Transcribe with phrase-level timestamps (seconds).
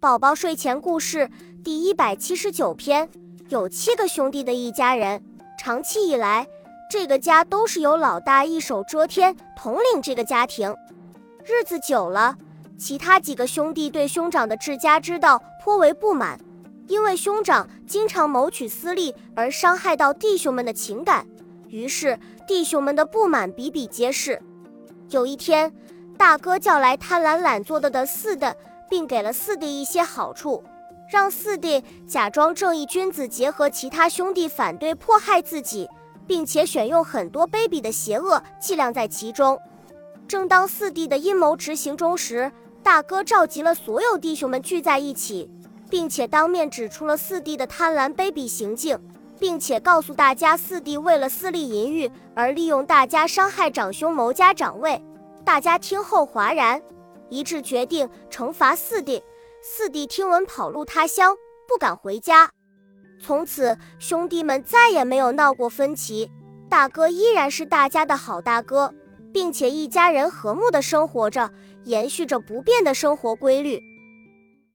[0.00, 1.28] 宝宝睡前故事
[1.62, 3.06] 第一百七十九篇：
[3.50, 5.22] 有七个兄弟的一家人，
[5.58, 6.48] 长期以来，
[6.90, 10.74] 这个家都是由老大一手遮天，统领这个家庭。
[11.44, 12.34] 日子久了，
[12.78, 16.40] 其他几个兄弟对兄长的治家之道颇为不满，
[16.86, 21.26] 因为兄长经常谋取私利而伤害到弟兄们的情感，
[21.68, 24.40] 于是弟兄们的不满比比皆是。
[25.10, 25.70] 有一天，
[26.16, 28.56] 大哥叫来贪婪懒做的的四的。
[28.90, 30.62] 并给了四弟一些好处，
[31.08, 35.88] 让四弟假装正义君子，结合其他兄弟反对迫害自己，
[36.26, 39.58] 并且选用很多卑鄙的邪恶伎俩在其中。
[40.28, 45.48] 正当四弟的阴谋执行中时，大哥召集了所有弟兄们聚在一起，
[45.88, 48.98] 并且当面指出了四弟的贪婪卑鄙行径，
[49.38, 55.02] 并且告诉大家四弟为了私利淫欲而利用大家伤害长兄谋家长位。
[55.44, 56.80] 大家听后哗然。
[57.30, 59.22] 一致决定惩罚四弟，
[59.62, 61.34] 四弟听闻跑路他乡，
[61.66, 62.50] 不敢回家。
[63.22, 66.30] 从此兄弟们再也没有闹过分歧，
[66.68, 68.92] 大哥依然是大家的好大哥，
[69.32, 71.50] 并且一家人和睦的生活着，
[71.84, 73.80] 延续着不变的生活规律。